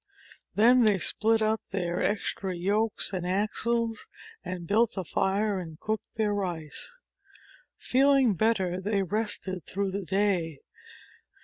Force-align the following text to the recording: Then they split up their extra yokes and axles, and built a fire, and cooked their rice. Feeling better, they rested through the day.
Then 0.55 0.81
they 0.81 0.97
split 0.97 1.43
up 1.43 1.61
their 1.69 2.01
extra 2.01 2.55
yokes 2.55 3.13
and 3.13 3.23
axles, 3.23 4.07
and 4.43 4.65
built 4.65 4.97
a 4.97 5.03
fire, 5.03 5.59
and 5.59 5.79
cooked 5.79 6.15
their 6.15 6.33
rice. 6.33 6.97
Feeling 7.77 8.33
better, 8.33 8.81
they 8.81 9.03
rested 9.03 9.63
through 9.67 9.91
the 9.91 10.03
day. 10.03 10.61